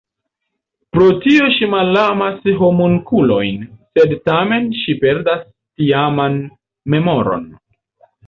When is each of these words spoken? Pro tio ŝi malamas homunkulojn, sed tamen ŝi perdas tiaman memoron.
Pro 0.95 1.09
tio 1.25 1.49
ŝi 1.55 1.67
malamas 1.73 2.47
homunkulojn, 2.61 3.67
sed 3.97 4.15
tamen 4.29 4.65
ŝi 4.79 4.97
perdas 5.05 5.45
tiaman 5.83 6.39
memoron. 6.95 7.47